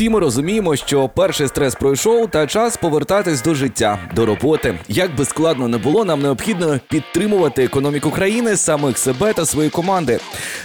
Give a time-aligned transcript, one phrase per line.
[0.00, 4.78] Всі ми розуміємо, що перший стрес пройшов, та час повертатись до життя, до роботи.
[4.88, 10.20] Як би складно не було, нам необхідно підтримувати економіку країни, самих себе та свої команди.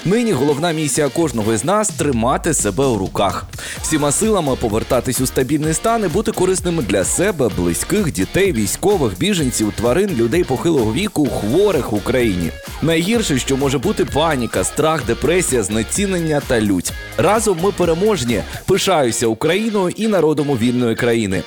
[0.05, 3.45] Нині головна місія кожного з нас тримати себе у руках,
[3.81, 9.73] всіма силами повертатись у стабільний стан і бути корисними для себе, близьких, дітей, військових, біженців,
[9.75, 12.51] тварин, людей похилого віку, хворих в Україні.
[12.85, 16.93] Найгірше, що може бути паніка, страх, депресія, знецінення та лють.
[17.17, 18.41] Разом ми переможні.
[18.65, 21.43] Пишаюся Україною і народом вільної країни.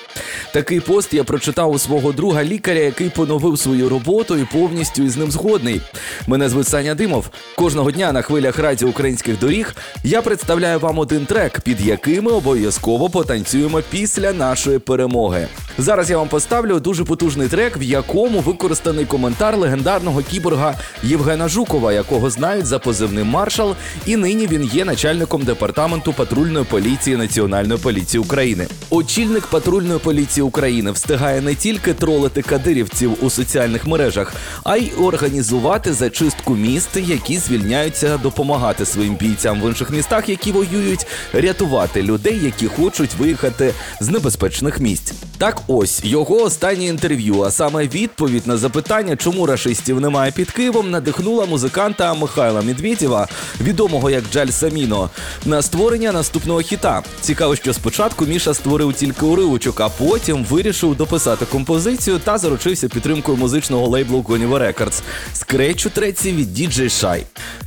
[0.53, 5.17] Такий пост я прочитав у свого друга лікаря, який поновив свою роботу і повністю із
[5.17, 5.81] ним згодний.
[6.27, 7.31] Мене звуть Саня Димов.
[7.57, 12.31] Кожного дня на хвилях радіо українських доріг я представляю вам один трек, під яким ми
[12.31, 15.49] обов'язково потанцюємо після нашої перемоги.
[15.79, 21.93] Зараз я вам поставлю дуже потужний трек, в якому використаний коментар легендарного кіборга Євгена Жукова,
[21.93, 23.75] якого знають за позивним маршал,
[24.07, 28.67] і нині він є начальником департаменту патрульної поліції Національної поліції України.
[28.91, 35.93] Очільник патрульної поліції України встигає не тільки тролити кадирівців у соціальних мережах, а й організувати
[35.93, 42.67] зачистку міст, які звільняються допомагати своїм бійцям в інших містах, які воюють, рятувати людей, які
[42.67, 45.13] хочуть виїхати з небезпечних місць.
[45.39, 50.91] Так ось його останнє інтерв'ю, а саме відповідь на запитання, чому рашистів немає під Києвом,
[51.09, 53.29] надихнула музиканта Михайла Медведєва,
[53.61, 55.11] відомого як Джаль Саміно,
[55.47, 57.03] на створення наступного хіта.
[57.21, 63.37] Цікаво, що спочатку Міша створив тільки уривочок, а потім вирішив дописати композицію та заручився підтримкою
[63.37, 65.03] музичного лейблу Goniva Records.
[65.33, 67.23] Скречу треці від DJ Shy.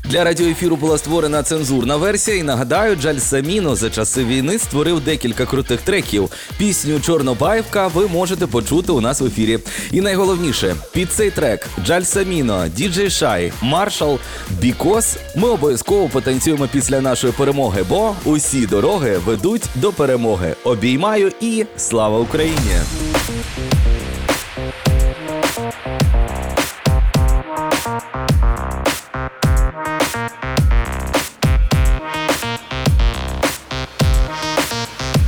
[0.05, 5.45] Для радіоефіру була створена цензурна версія, і нагадаю, Джаль Саміно за часи війни створив декілька
[5.45, 6.29] крутих треків.
[6.57, 9.59] Пісню Чорнобаївка ви можете почути у нас в ефірі.
[9.91, 13.30] І найголовніше, під цей трек Джаль Саміно, DJ Шай,
[13.61, 15.17] Маршал, Бікос.
[15.35, 20.55] Ми обов'язково потанцюємо після нашої перемоги, бо усі дороги ведуть до перемоги.
[20.63, 22.71] Обіймаю і слава Україні!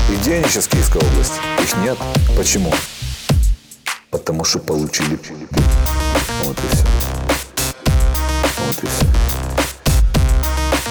[0.10, 1.34] Где они сейчас, Киевская область?
[1.62, 1.98] Их нет.
[2.38, 2.74] Почему?
[4.10, 5.20] Потому что получили.
[6.44, 7.23] Вот и все.
[8.66, 9.06] Вот и все.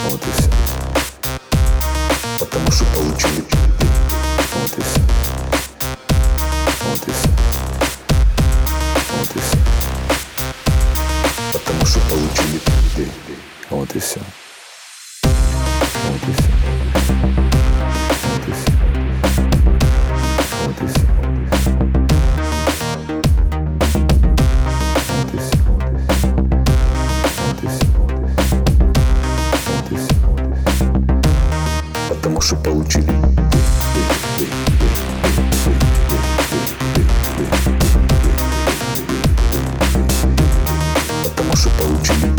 [0.09, 0.51] Вот и все.
[2.39, 3.45] Потому что получили.
[4.61, 5.01] Вот и все.
[6.85, 7.31] Вот и все.
[9.19, 9.59] Вот и все.
[11.53, 12.61] Потому что получили.
[13.71, 14.21] Вот и все.
[15.23, 16.72] Вот и все.
[41.25, 42.33] Потому что получили.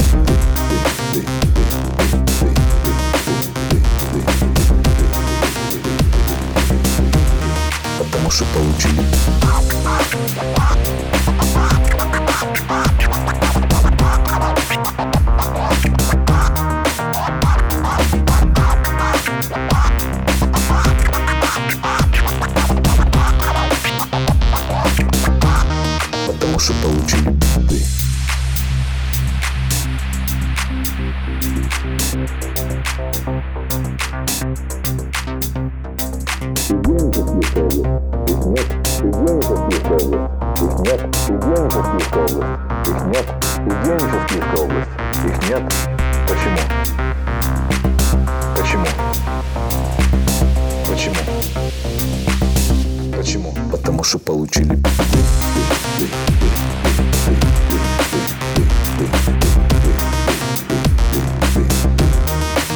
[7.98, 9.03] Потому что получили.
[26.66, 27.28] Потому что получили.
[41.70, 42.46] Потому что получили.
[42.86, 43.28] Их нет.
[43.66, 44.92] Где они сейчас Киевская область?
[45.26, 45.64] Их нет.
[46.28, 46.62] Почему?
[48.56, 48.88] Почему?
[50.88, 51.18] Почему?
[51.18, 52.33] Почему?
[54.04, 54.78] Что получили.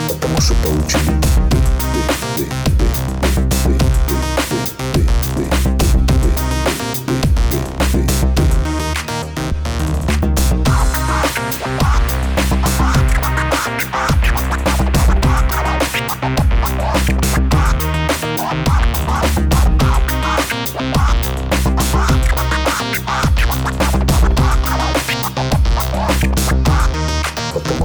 [0.07, 2.76] Потому что получили.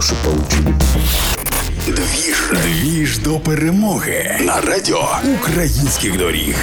[0.02, 0.74] Что получили.
[1.86, 2.52] Двіж.
[2.64, 5.08] Двіж до перемоги на радіо
[5.40, 6.56] українських доріг.